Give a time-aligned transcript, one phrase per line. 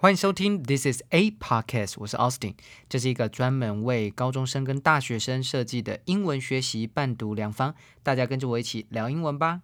[0.00, 2.54] 欢迎收听 This is a podcast，我是 Austin，
[2.88, 9.62] 这是一个专门为高中生跟大学生设计的英文学习伴读良方，大家跟着我一起聊英文吧。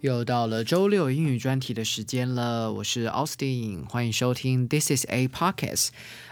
[0.00, 5.88] 又到了周六英语专题的时间了，我是 Austin，欢迎收听 This is a podcast，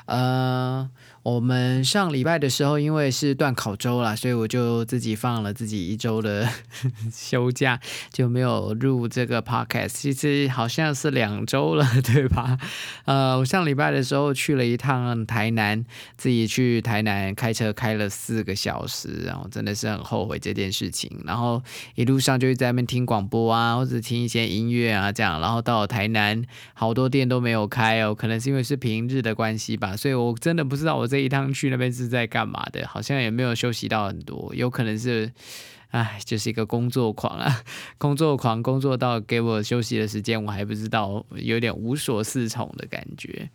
[0.07, 0.91] 呃。
[1.27, 6.49] 我们上礼拜的时候，因为是断考周啦，所以我就自己放了自己一周的
[7.13, 7.81] 休假，
[8.13, 9.89] 就没有录这个 podcast。
[9.89, 12.57] 其实好像是两周了，对吧？
[13.07, 15.85] 呃，我上礼拜的时候去了一趟台南，
[16.17, 21.11] 自己去台南开车开了四个小时，然后真的是很后悔这件事情。
[21.25, 21.61] 然后
[21.97, 25.41] 一路上就在那边听广播啊，或者听一些音乐啊这样。
[25.41, 26.41] 然后到台南，
[26.73, 32.87] 好多店都没有开哦，可能是因为是平日的关系吧，所以我真的不知道我这一趟去那边是在干嘛的？
[32.87, 35.33] 好像也没有休息到很多，有可能是，
[35.91, 37.63] 唉，就是一个工作狂啊，
[37.97, 43.49] 工作狂，工作到给我休息的时间，我还不知道，有点无所适从的感觉。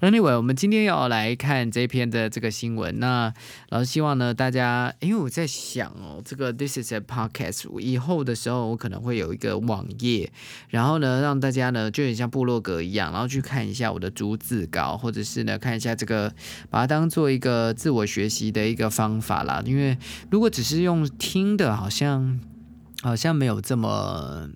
[0.00, 3.00] Anyway，我们今天要来看这篇的这个新闻。
[3.00, 3.32] 那
[3.70, 10.30] 老师希望呢，大家，因为我在想哦，这个 This is a podcast，以后的时候我可能会有一个网页，
[10.68, 16.30] 然后呢，让大家呢就很像部落格一样，然后去看一下我的逐字稿，或者是呢看一下这个，
[16.68, 19.62] 把它当做一个自我学习的一个方法啦。
[19.64, 19.96] 因为
[20.30, 22.40] 如果只是用听的，好像
[23.02, 24.48] 好像没有这么。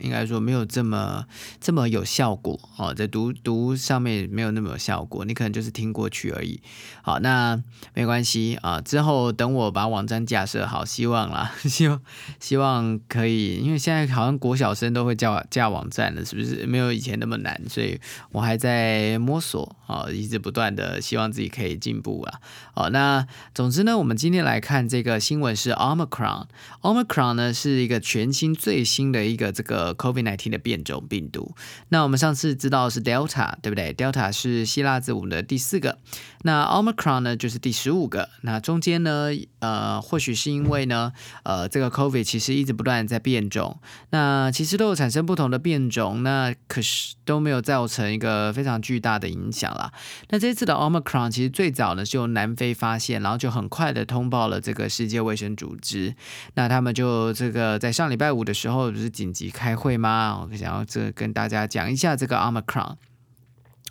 [0.00, 1.26] 应该说没有这么
[1.60, 6.60] 这么有效果哦，在读读上面没有那么有效果，你可能就是听过去而已。
[7.02, 7.62] 好，那
[7.94, 12.00] 没关系啊，之后等我把网站架设好，希望啦， 希望
[12.38, 16.66] 希望可以，因为现在好像国小生都会架架网站了，是不是？
[16.66, 18.00] 没有以前那么难，所以
[18.32, 22.40] 我还在摸索啊，一直不断的希望自己可以进步啊。
[22.74, 29.89] 好，那总之呢，我们今天来看这个新闻是 Omicron，Omicron 呢是一个全新最新的一个这个。
[29.94, 31.54] COVID-19 的变种病毒，
[31.88, 35.98] 那我们上次知道是 Delta，对不对？Delta 是希腊字母的第四个，
[36.42, 38.28] 那 Omicron 呢就是第十五个。
[38.42, 41.12] 那中间呢，呃，或许是因为呢，
[41.44, 49.92] 呃，这个 COVID 其实一直不断在变种，那其实都有产生不同的变种，那可是都没有造成一个非常巨大的影响啦。
[50.28, 56.14] 那这次的 Omicron 其实最早呢是由南非发现，然后就很快的通报了这个世界卫生组织，
[56.54, 59.70] 那他们就这个在上礼拜五的时候就是紧急开。
[59.80, 60.46] 会吗？
[60.50, 62.96] 我想要这跟大家讲一下这个 Omicron。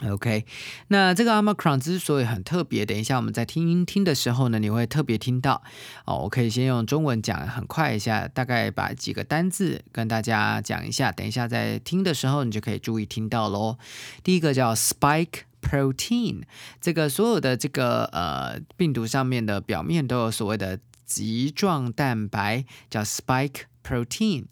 [0.08, 0.46] OK，
[0.88, 5.62] 那这个 Omicron 之所以很特别，等一下我们在听音听的时候呢，你会特别听到
[6.06, 6.20] 哦。
[6.20, 11.12] 我可以先用中文讲，很快一下，大概把几个单字跟大家讲一下。
[11.12, 13.78] 等一下在听的时候，你就可以注意听到喽。
[14.24, 16.44] 第一个叫 Spike Protein，
[16.80, 20.80] 这个所有的这个呃病毒上面的表面都有所谓的
[21.10, 23.64] 棘状蛋白，叫 Spike。
[23.82, 24.46] protein，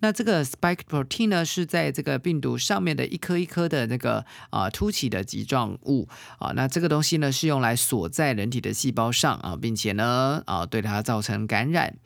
[0.00, 6.06] 那这个 spike protein 呢，是在这个病毒上面的一颗一颗的那个啊凸起的棘状物
[6.38, 11.96] 啊，那这个东西呢是用来锁在人体的细胞上啊，并且呢啊对它造成感染。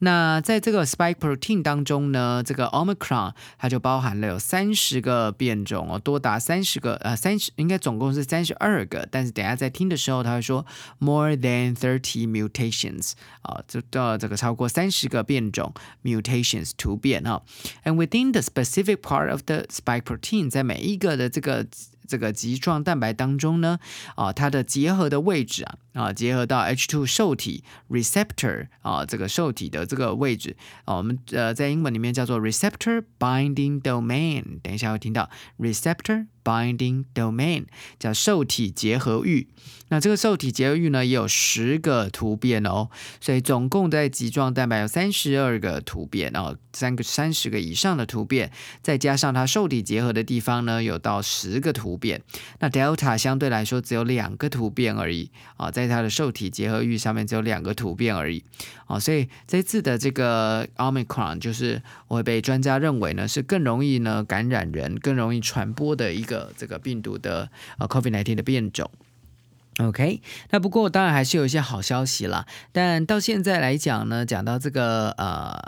[0.00, 10.66] 那在这个 spike protein 当中呢，这个 omicron 它就包含了有三十个变种哦，多达三十个呃三十应该总共是三十二个，但是等下在听的时候他会说
[10.98, 13.12] more than thirty mutations
[13.42, 15.72] 啊，这到这个超过三十个变种
[16.02, 17.42] mutations 突变哈
[17.84, 21.66] ，and within the specific part of the spike protein 在每一个的这个。
[22.10, 23.78] 这个棘状蛋白当中呢，
[24.16, 30.56] 啊，它的结合的位置啊，啊，结合到 H2 受体 receptor 啊，这个受体的这个位置
[30.86, 34.60] 啊，我们呃在英文里面叫做 receptor binding domain。
[34.60, 36.26] 等一下会听到 receptor。
[36.42, 37.66] Binding domain
[37.98, 39.48] 叫受体结合域，
[39.88, 42.88] 那这个受体结合域呢也有十个突变哦，
[43.20, 52.22] 所以总共在棘状蛋白有三十二个突变哦，三个三十个以上的突变，再加上它受体结合的地方呢有到十个突变，
[52.60, 58.42] 那 Delta 相对来说只有两个突变而已啊，在它的受体结合域上面只有两个突变而已。
[58.86, 66.24] 啊，所以这次的这个 Omicron 就是会被专家认为呢是更容易呢感染人，更容易传播的一。
[66.30, 68.88] 个这个病毒的呃，COVID nineteen 的变种
[69.78, 72.46] ，OK，那不过当然还是有一些好消息啦。
[72.70, 75.58] 但到现在来讲呢，讲到这个呃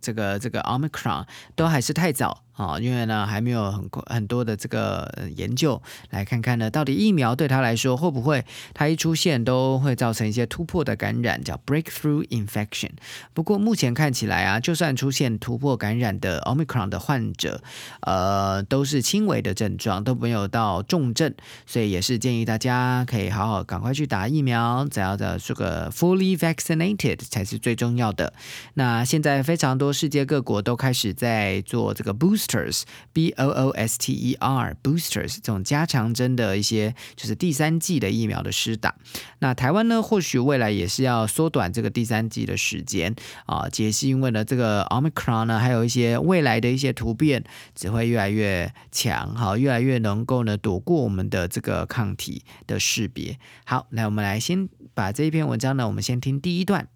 [0.00, 12.90] 这个这个 Omicron 都还是太早啊，因为呢还没有很很多的这个研究来看看呢，到底疫苗对他来说会不会，他一出现都会造成一些突破的感染，叫 breakthrough infection。
[13.32, 17.60] 不过目前看起来啊，就算出现突破感染的 omicron 的患者，
[18.02, 21.34] 呃，都是轻微的症状，都没有到重症，
[21.66, 28.32] 所以也是建议大家可以好好赶快去打疫苗，只要的这个 fully vaccinated 才是最重要的。
[28.74, 32.43] 那现在非常多世界各国都开始在做这个 boost。
[32.44, 38.94] Boosters，b o o s t e r，boosters 这种加强针的一些就是第三季的疫苗的施打。
[39.38, 43.14] 那台湾呢，或许未来也是要缩短这个第三季的时间
[43.46, 47.42] 啊，解析因为呢，这个 omicron 呢，还有一些未来的一些突变
[47.74, 53.38] 只会越来越强，好，越来越能够呢躲过我们的这个抗体的识别。
[53.64, 56.88] 好，那我们来先把这一篇文章呢，我们先听第一段。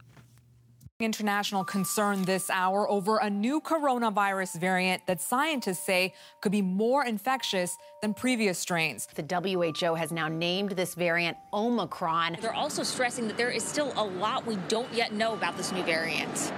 [1.00, 7.04] International concern this hour over a new coronavirus variant that scientists say could be more
[7.04, 9.06] infectious than previous strains.
[9.14, 12.38] The WHO has now named this variant Omicron.
[12.40, 15.70] They're also stressing that there is still a lot we don't yet know about this
[15.70, 16.52] new variant.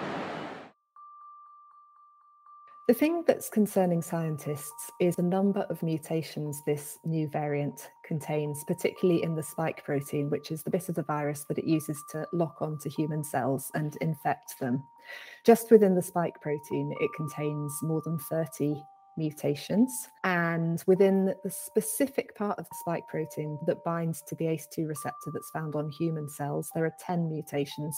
[2.90, 9.22] The thing that's concerning scientists is the number of mutations this new variant contains, particularly
[9.22, 12.26] in the spike protein, which is the bit of the virus that it uses to
[12.32, 14.82] lock onto human cells and infect them.
[15.46, 18.82] Just within the spike protein, it contains more than 30
[19.16, 20.08] mutations.
[20.24, 25.30] And within the specific part of the spike protein that binds to the ACE2 receptor
[25.32, 27.96] that's found on human cells, there are 10 mutations.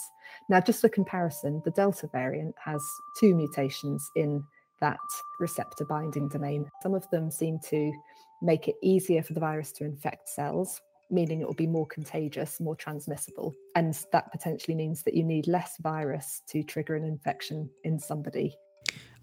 [0.49, 2.83] Now, just for comparison, the Delta variant has
[3.19, 4.43] two mutations in
[4.83, 4.99] that
[5.39, 6.69] receptor binding domain.
[6.81, 7.93] Some of them seem to
[8.41, 12.59] make it easier for the virus to infect cells, meaning it will be more contagious,
[12.59, 13.53] more transmissible.
[13.75, 18.57] And that potentially means that you need less virus to trigger an infection in somebody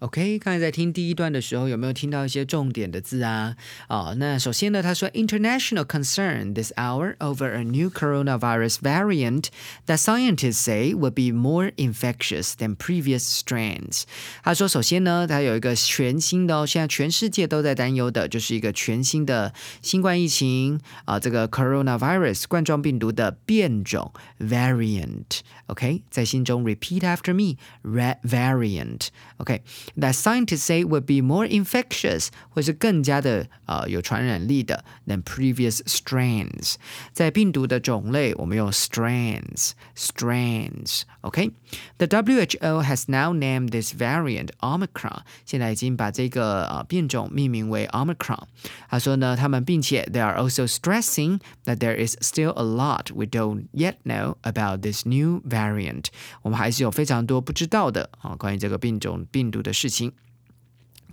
[0.01, 3.55] OK，刚才在听第一段的时候，有没有听到一些重点的字啊？
[3.87, 9.49] 哦，那首先呢，他说 international concern this hour over a new coronavirus variant
[9.85, 14.05] that scientists say will be more infectious than previous strains。
[14.41, 25.41] 他说，首先呢，他有一个全新的哦，现在全世界都在担忧的，就是一个全新的新冠疫情啊，这个 coronavirus 冠状病毒的变种 variant。
[25.67, 29.09] OK，在心中 repeat after me，red variant。
[29.37, 29.61] OK。
[29.98, 36.74] that scientists say would be more infectious，或是更加的呃有传染力的 than previous strains。
[37.12, 45.20] 在病毒的种类，我们用 strains strains。OK，the WHO has now named this variant Omicron。
[45.44, 48.44] 现在已经把这个呃变种命名为 Omicron。
[48.88, 54.82] 他说呢，他们并且 they are also stressing that there is still a lot we don't yet know about
[54.82, 56.06] this new variant。
[56.42, 59.72] 我们还是有非常多不知道的啊，关于这个变种病毒的。
[59.81, 60.13] 事情。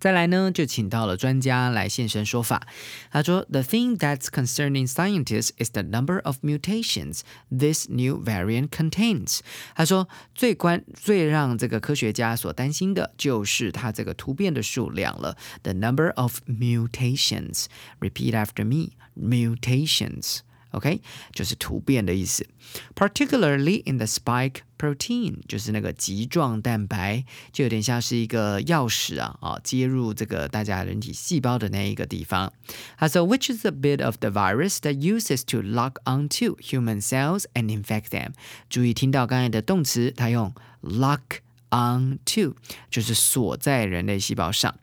[0.01, 2.69] 再来呢，就请到了专家来现身说法。
[3.11, 9.41] 他说：“The thing that's concerning scientists is the number of mutations this new variant contains。”
[9.75, 15.37] 他说，最关最让这个科学家所担心的就是它这个突变的数量了。
[15.65, 17.65] The number of mutations.
[17.99, 18.93] Repeat after me.
[19.17, 20.43] Mutations.
[20.72, 21.02] OK，
[21.32, 22.48] 就是突变的意思。
[22.96, 32.52] Particularly in the spike protein，就是那个棘状蛋白，就有点像是一个钥匙啊啊，接入这个大家人体细胞的那一个地方。
[32.98, 38.08] 他说，which is a bit of the virus that uses to lock onto human cells and infect
[38.10, 38.32] them。
[38.68, 40.52] 注意听到刚才的动词，它用
[40.82, 41.44] lock。
[41.71, 42.55] Onto
[42.91, 44.79] 就是锁在人类细胞上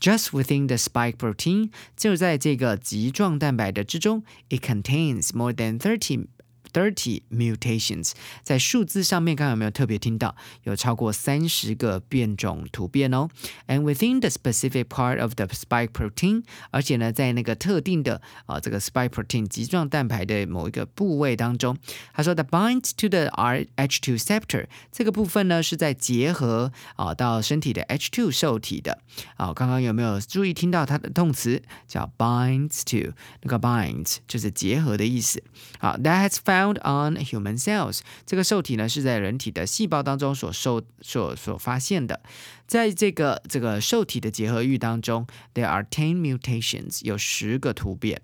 [0.00, 6.26] ，just within the spike protein 就在这个棘状蛋白的之中，it contains more than thirty
[6.72, 8.12] Thirty mutations，
[8.42, 13.28] 在数字上面，刚刚有没有特别听到有超过三十个变种突变哦
[13.66, 21.76] ？And within the specific part of the spike protein，而且呢，在那个特定的啊这个 spike protein 棘状蛋白的某一个部位当中，
[22.12, 29.00] 他说 the binds to the Rh2 receptor 这个部分呢是在结合啊到身体的 H2 受体的
[29.36, 29.52] 啊。
[29.52, 33.12] 刚刚有没有注意听到它的动词叫 binds to？
[33.42, 35.42] 那个 binds 就是结合的意思。
[35.78, 42.21] 好，that has found found on human cells，这个受体呢是在人体的细胞当中所受所所发现的。
[42.67, 48.21] 在这个这个受体的结合域当中，there are ten mutations，有十个突变。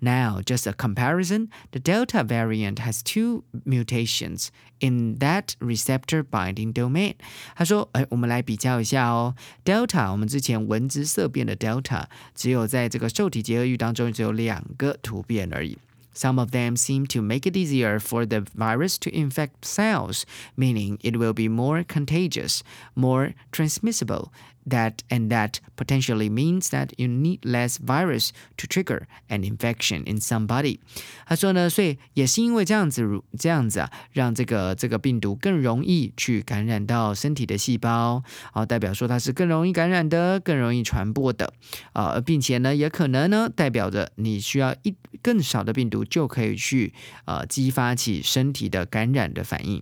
[0.00, 4.48] Now, just a comparison, the Delta variant has two mutations
[4.80, 7.14] in that receptor binding domain.
[7.54, 9.34] 他说，哎，我们来比较一下哦。
[9.64, 15.78] Delta，我们之前闻之色变的 Delta，只有在这个受体结合域当中只有两个突变而已。
[16.17, 20.97] Some of them seem to make it easier for the virus to infect cells, meaning
[21.03, 22.63] it will be more contagious,
[22.95, 24.31] more transmissible
[24.69, 30.19] that and that potentially means that you need less virus to trigger an infection in
[30.19, 30.79] somebody。
[31.25, 41.53] 他说呢，所以也是因为这样子，这样子啊，让这个这个病毒更容易去感染到身体的细胞，啊，代表说它是更容易感染的，更容易传播的，
[41.93, 46.93] 啊，并且呢，也可能呢，代表着你需要一更少的病毒就可以去
[47.25, 49.81] 呃激发起身体的感染的反应。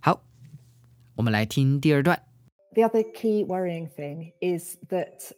[0.00, 0.22] 好，
[1.16, 2.27] 我们来听第二段。
[2.78, 5.32] The other key worrying thing is that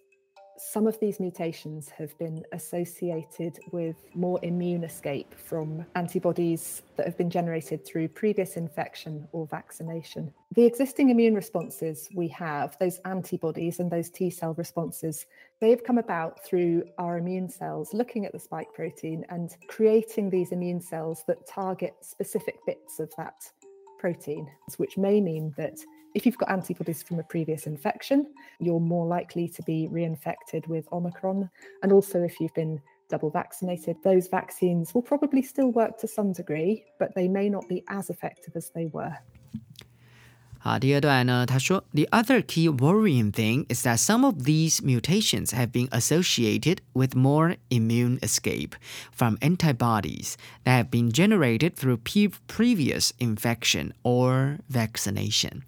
[0.58, 7.16] some of these mutations have been associated with more immune escape from antibodies that have
[7.16, 10.34] been generated through previous infection or vaccination.
[10.54, 15.24] The existing immune responses we have, those antibodies and those T cell responses,
[15.62, 20.52] they've come about through our immune cells looking at the spike protein and creating these
[20.52, 23.50] immune cells that target specific bits of that
[23.98, 25.78] protein, which may mean that
[26.14, 30.86] if you've got antibodies from a previous infection, you're more likely to be reinfected with
[30.92, 31.48] Omicron.
[31.82, 36.32] And also, if you've been double vaccinated, those vaccines will probably still work to some
[36.32, 39.16] degree, but they may not be as effective as they were.
[40.59, 47.15] 好，第二段呢，他说，The other key worrying thing is that some of these mutations have been associated with
[47.15, 48.71] more immune escape
[49.15, 50.33] from antibodies
[50.63, 51.99] that have been generated through
[52.47, 55.61] previous infection or vaccination。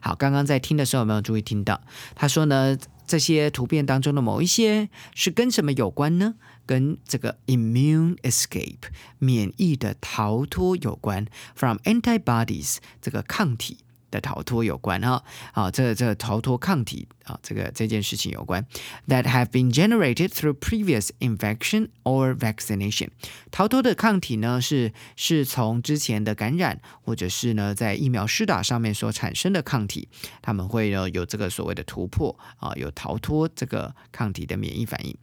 [0.00, 1.80] 好，刚刚在听的时候有没有注意听到？
[2.16, 6.34] 他说呢，这些图片当中的某一些是跟什么有关呢？
[6.66, 13.78] 跟这个 immune escape 免疫的逃脱有关，from antibodies 这个抗体。
[14.14, 18.66] 的逃脱有关哈啊，这这逃脱抗体啊，这个这件事情有关。
[19.06, 23.10] That have been generated through previous infection or vaccination。
[23.52, 30.08] 逃脱的抗体呢，是是从之前的感染或者是呢在疫苗施打上面所产生的抗体，
[30.42, 35.16] 他们会呢有这个所谓的突破啊，有逃脱这个抗体的免疫反应。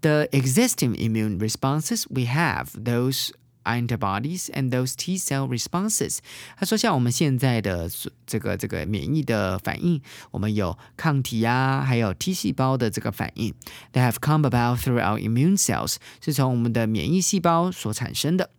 [0.00, 3.30] The existing immune responses we have those
[3.68, 6.18] antibodies and those T cell responses。
[6.56, 7.90] 他说，像我们现在的
[8.26, 13.54] 这个这个免疫的反应，我们有抗体啊，还有 T 细胞的这个反应，
[13.92, 18.50] that have come about through our immune cells，是从我们的免疫细胞所产生的。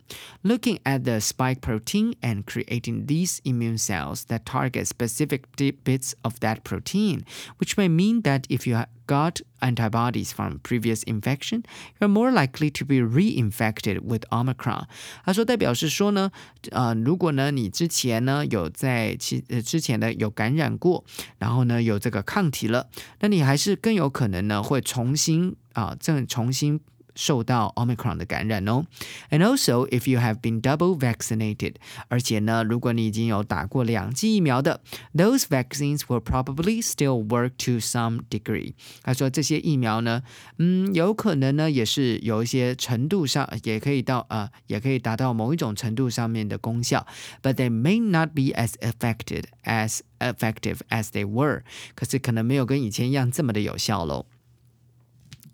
[0.43, 5.41] looking at the spike protein and creating these immune cells that target specific
[5.83, 7.23] bits of that protein,
[7.57, 8.77] which may mean that if you
[9.09, 11.63] got antibodies from previous infection,
[11.99, 14.85] you're more likely to be reinfected with Omicron。
[15.23, 16.31] 他说，代表是说呢，
[16.71, 21.03] 呃，如果呢你之前呢有在其呃之前的有感染过，
[21.37, 22.87] 然后呢有这个抗体了，
[23.19, 26.79] 那你还是更有可能呢会重新啊，正重新。
[27.17, 28.85] 受到 Omicron 的感染哦。
[29.29, 31.75] And also, if you have been double vaccinated，
[32.09, 34.81] 而且呢，如果你已经有打过两剂疫苗的，
[35.13, 38.73] those vaccines will probably still work to some degree。
[39.01, 40.23] 他说这些疫苗呢，
[40.57, 47.07] 嗯，有可能呢也是有一些程度上也可以到呃，也可以达到某一种程度上面的功效，
[47.41, 51.61] but they may not be as effective as effective as they were。
[51.95, 54.25] 可是可能没有跟以前一样这么的有效喽。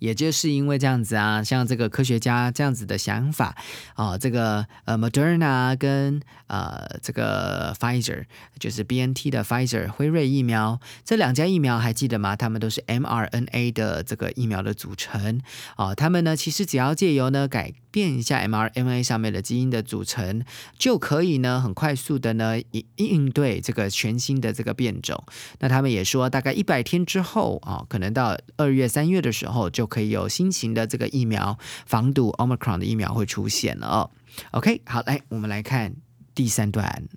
[0.07, 3.57] 也就是因为这样子啊，像这个科学家这样子的想法
[3.95, 8.27] 啊，这个呃，Moderna 跟呃这个 Pfizer，
[8.61, 12.37] 就是 B N T 的 Pfizer 辉瑞疫苗，这两家疫苗还记得吗？
[12.37, 15.41] 他们都是 mRNA 的这个疫苗的组成
[15.75, 15.93] 啊。
[15.93, 20.45] 他们呢，其实只要借由呢改变一下 mRNA 上面的基因的组成，
[20.79, 25.25] 就可以呢很快速的呢应应对这个全新的这个变种。
[25.61, 29.87] 那他们也说，大概一百天之后啊，可能到二月、三月的时候就。
[29.89, 34.11] 可以有新型的这个疫苗防堵 Omicron 的疫苗会出现了。
[34.51, 35.95] OK，好，来我们来看
[36.35, 37.09] 第三段。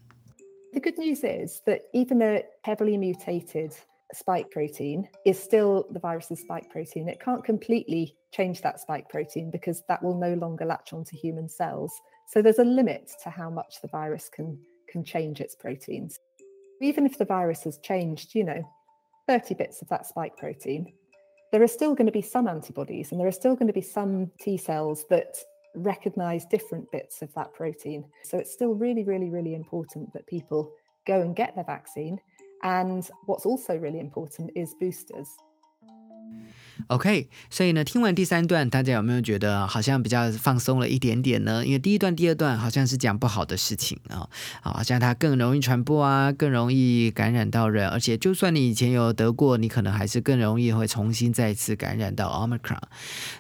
[0.72, 3.72] The good news is that even a heavily mutated
[4.14, 7.08] spike protein is still the virus's spike protein.
[7.08, 11.48] It can't completely change that spike protein because that will no longer latch onto human
[11.48, 11.94] cells.
[12.28, 16.20] So there's a limit to how much the virus can can change its proteins.
[16.82, 18.64] Even if the virus has changed, you know,
[19.28, 20.92] 30 bits of that spike protein,
[21.52, 23.82] there are still going to be some antibodies and there are still going to be
[23.82, 25.38] some T cells that
[25.76, 28.04] recognize different bits of that protein.
[28.24, 30.72] So it's still really, really, really important that people
[31.06, 32.20] go and get their vaccine.
[32.64, 35.30] And what's also really important is boosters.
[36.88, 41.66] OK，所以呢，听完第三段，大家有没有觉得好像比较放松了一点点呢？
[41.66, 44.28] 因为第一段、第二段好像是讲不好的事情啊，
[44.62, 52.82] 好像它更容易传播啊，更容易感染到人，而且就算你以前有得过，你可能还是更容易会重新再次感染到 Omicron。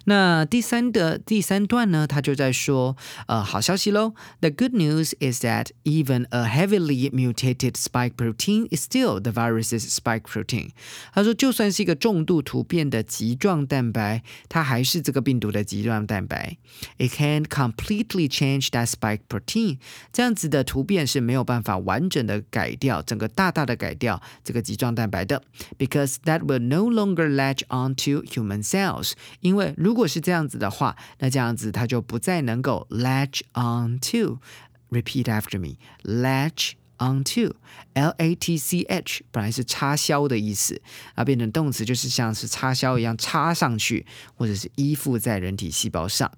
[0.05, 2.95] 那第三的第三段呢，他就在说，
[3.27, 4.13] 呃，好消息喽。
[4.41, 10.23] The good news is that even a heavily mutated spike protein is still the virus's spike
[10.23, 10.69] protein。
[11.13, 16.56] 他说，就算是一个重度突变的疾疾状蛋白，它还是这个病毒的棘状蛋白。
[16.98, 19.78] It can completely change that spike protein。
[20.12, 25.42] 这样子的突变是没有办法完整的改掉，整个大大的改掉这个棘状蛋白的，
[25.78, 29.12] because that will no longer latch onto human cells。
[29.40, 35.76] 因为如果是这样子的话，那这样子它就不再能够 latch onto。Repeat after me.
[36.04, 37.53] Latch onto.
[37.93, 40.79] L A T C H 本来是插销的意思，
[41.15, 46.31] 啊，变成动词就是像是插销一样插上去，或者是依附在人体细胞上。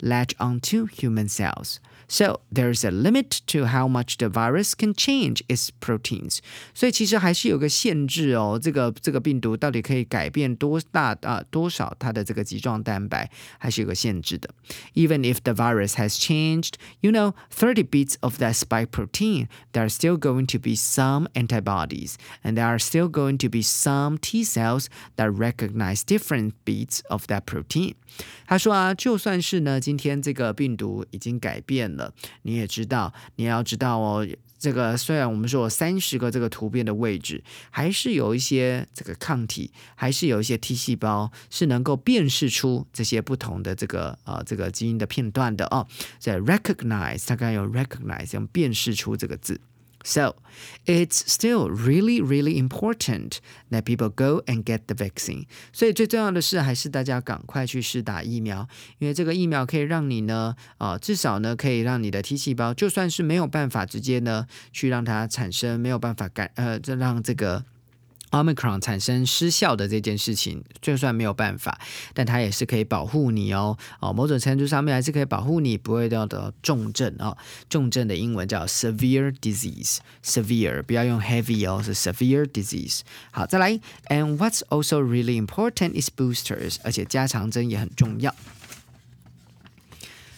[0.00, 1.76] Latch onto human cells.
[2.09, 6.37] So there's a limit to how much the virus can change its proteins.
[6.75, 14.53] 所以其实还是有个限制哦，这个这个病毒到底可以改变多大啊多少它的这个棘状蛋白，还是有个限制的。
[14.93, 19.89] Even if the virus has changed, you know, 30 bits of that spike protein, there are
[19.89, 24.43] still going to be some antibodies, and there are still going to be some T
[24.43, 24.85] cells
[25.15, 27.95] that recognize different bits of that protein.
[28.45, 31.98] 他说啊，就算是呢，今天这个病毒已经改变了，
[32.42, 34.26] 你也知道，你要知道哦，
[34.58, 45.86] 这个虽然我们说三十个这个突变的位置，还是有一些这个抗体，还是有一些 T 细胞是能够辨识出这些不同的这个呃这个基因的片段的哦。
[46.18, 49.58] 在 recognize，大概有 recognize，用辨识出这个字。
[50.02, 50.36] So,
[50.86, 53.40] it's still really, really important
[53.70, 55.44] that people go and get the vaccine.
[55.72, 58.66] 所以最重要的是，还是大家赶快去试打疫苗，
[58.98, 67.64] 因为这个疫苗可以让你呢，啊、至少呢，可以让你的 T 细胞，就算是没有办法直接呢，去让它产生，没有办法感，呃，这让这个。
[68.31, 71.79] Omicron 产生失效的这件事情，就算没有办法，
[72.13, 73.77] 但它也是可以保护你哦。
[74.01, 77.37] 哦，某种程度上面还是可以保护你，不会得到重症哦。
[77.69, 83.01] 重症的英文叫 severe disease，severe 不要用 heavy 哦，是 severe disease。
[83.31, 88.35] 好，再来，and what's also really important is boosters，而且加强针也很重要。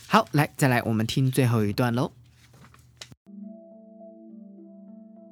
[0.06, 2.12] 好，来，再来，我们听最后一段喽。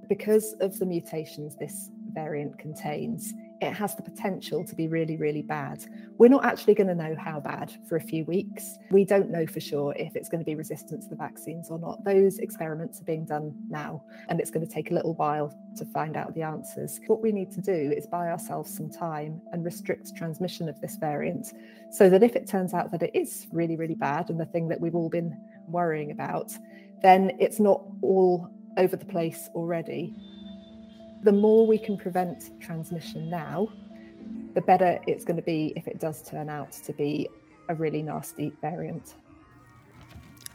[0.10, 5.43] Because of the mutations this variant contains, it has the potential to be really, really
[5.43, 5.85] bad.
[6.17, 8.79] We're not actually going to know how bad for a few weeks.
[8.91, 11.79] We don't know for sure if it's going to be resistant to the vaccines or
[11.79, 12.03] not.
[12.05, 15.85] Those experiments are being done now, and it's going to take a little while to
[15.87, 17.01] find out the answers.
[17.07, 20.97] What we need to do is buy ourselves some time and restrict transmission of this
[20.97, 21.53] variant
[21.91, 24.69] so that if it turns out that it is really, really bad and the thing
[24.69, 26.53] that we've all been worrying about,
[27.03, 30.15] then it's not all over the place already
[31.24, 33.68] the more we can prevent transmission now,
[34.54, 37.28] the better it's going to be if it does turn out to be
[37.68, 39.16] a really nasty variant.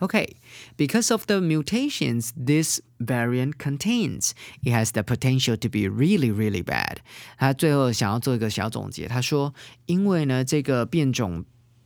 [0.02, 0.36] Okay,
[0.76, 6.62] because of the mutations this variant contains, it has the potential to be really, really
[6.62, 7.00] bad.
[7.36, 9.52] 他最后想要做一个小总结，他说，
[9.86, 11.44] 因为呢这个变种。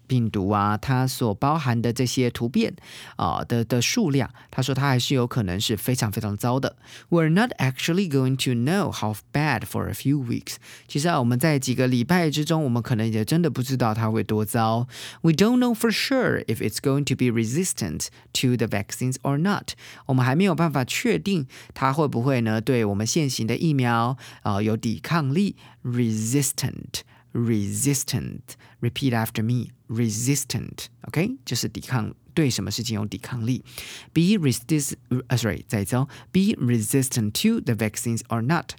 [0.09, 2.75] 病毒啊，它所包含的这些突变
[3.17, 6.77] 啊的的数量，他说它还是有可能是非常非常糟的。
[7.09, 10.57] We're not actually going to know how bad for a few weeks。
[10.87, 14.87] 其实啊，我们在几个礼拜之中，我们可能也真的不知道它会多糟。
[15.23, 19.71] We don't know for sure if it's going to be resistant to the vaccines or not。
[20.05, 28.41] 我们还没有办法确定它会不会呢对我们现行的疫苗啊、呃、有抵抗力，resistant。resistant.
[28.81, 29.71] Repeat after me.
[29.89, 30.87] Resistant.
[31.03, 33.63] OK，就是抵抗，对什么事情有抵抗力。
[34.13, 34.95] Be resist.
[35.09, 36.09] 呃、uh,，sorry，再一次哦。
[36.33, 38.73] Be resistant to the vaccines or not.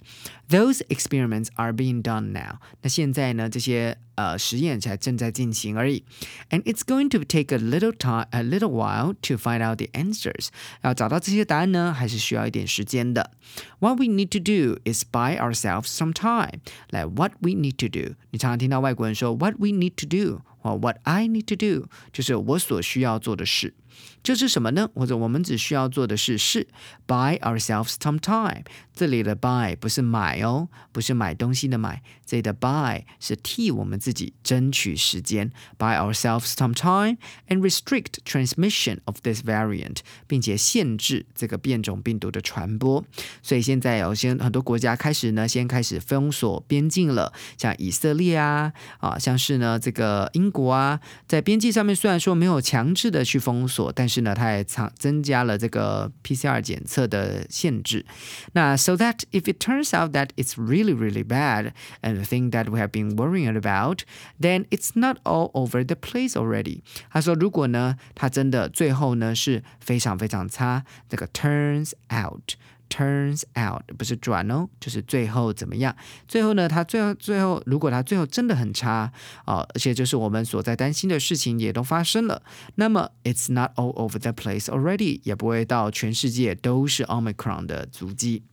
[0.48, 2.58] Those experiments are being done now.
[2.82, 6.04] 那现在呢，这些呃实验才正在进行而已。
[6.50, 10.48] And it's going to take a little time, a little while to find out the answers.
[10.82, 13.32] 要找到这些答案呢，还是需要一点时间的。
[13.78, 16.60] What we need to do is buy ourselves some time.
[16.90, 21.56] 来，what we need to do，你常常听到外国人说 what we need to do 或 what I need to
[21.56, 23.74] do，就是我所需要做的事。
[24.23, 24.89] 就是什么呢？
[24.93, 26.67] 或者我们只需要做的事是
[27.07, 28.63] buy ourselves some time。
[28.93, 35.49] 这里的 buy 不是买哦，不是买东西的买，这里的 buy 是替我们自己争取时间
[35.79, 43.03] ，buy ourselves some time and restrict transmission of this variant，并且限制这个变种病毒的传播。
[43.41, 58.04] 所以现在有些很多国家开始呢，先开始封锁边境了，像以色列啊，啊，像是呢这个英国啊，在边境上面虽然说没有强制的去封锁，但是呢，它也增增加了这个 PCR 检测的限制。
[58.52, 62.68] 那 so that if it turns out that it's really really bad and the thing that
[62.68, 64.00] we have been worrying about,
[64.40, 66.80] then it's not all over the place already。
[67.10, 72.54] 他说，如果呢，它真的最后呢是非常非常差，这个 turns out。
[72.91, 75.95] Turns out 不是转哦，就是最后怎么样？
[76.27, 79.09] 最后呢，它最后最后，如果它最后真的很差
[79.45, 82.43] 啊，而且就是我们所在担心的事情也都发生了，
[82.75, 88.43] 那么 It's not all over the place already，也不会到全世界都是 Omicron 的足迹。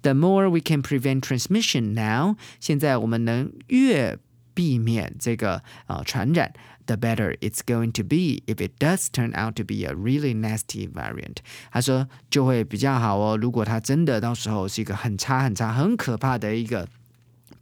[0.00, 4.18] The more we can prevent transmission now，现在我们能越
[4.54, 6.54] 避免这个啊、呃、传染。
[6.85, 10.87] the better it's going to be if it does turn out to be a really nasty
[10.87, 11.37] variant。
[11.71, 16.87] 他说就会比较好哦，如果它真的到时候是一个很差、很差、很可怕的一个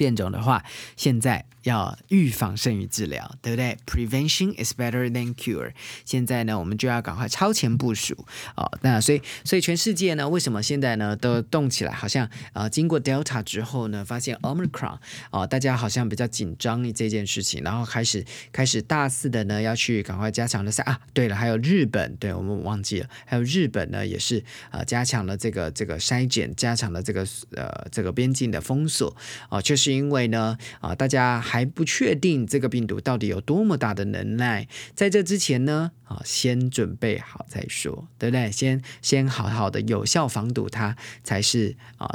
[0.01, 0.65] 变种的话，
[0.97, 5.73] 现在要预防胜于治疗，对不对？Prevention is better than cure。
[6.07, 8.25] 现在呢，我们就要赶快超前部署
[8.57, 8.67] 哦。
[8.81, 11.93] 那所以，所以全世界呢，为什么现在呢都动起来？
[11.93, 14.97] 好像啊、呃，经过 Delta 之后呢，发现 Omicron
[15.31, 20.99] 哦、大家好像比较紧张这件事情，然后开始开始大肆的呢要去赶快加强了赛啊。
[21.13, 29.15] 对了，还有日本，对我们忘记了，还有日本呢也是呃加强了这个这个筛检，加强了这个呃这个边境的封锁
[29.51, 31.41] 哦，确实是因为呢啊、大家。
[31.51, 38.51] 还不确定这个病毒到底有多么大的能耐，在这之前呢，啊，先准备好再说，对不对？
[38.53, 42.09] 先先好好的有效防堵它，才是啊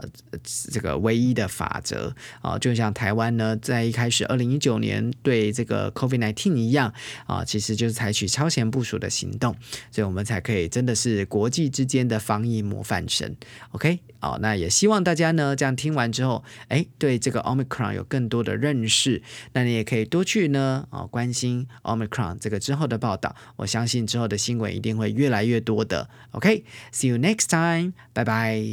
[0.44, 2.58] 这个唯一的法则啊。
[2.58, 6.94] 就像台湾呢，在一开始二零一九年对这个 COVID-19 一样
[7.28, 9.56] 啊，其实就是采取超前部署的行动，
[9.92, 13.36] 所以我们才可以真的是国际之间的防疫模范生。
[13.72, 19.22] OK，哦，那也希望大家呢，这样听完之后，哎，对这个 Omicron 有更多的认识。
[19.54, 26.10] 那你也可以多去呢啊、关心 Omicron 这个之后的报道，我相信之后的新闻一定会越来越多的。
[26.32, 28.64] OK，see、you next time，拜拜。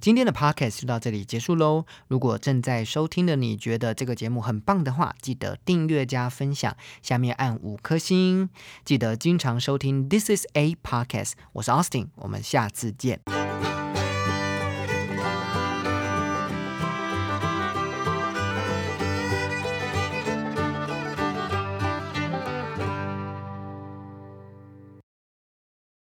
[0.00, 1.84] 今天的 podcast 就到这里结束喽。
[2.08, 8.48] 如果正在收听的你觉得这个节目很棒的话，记得订阅加分享，下面按五颗星。
[8.82, 13.20] 记得经常收听 This is a podcast，我是 Austin，我们下次见。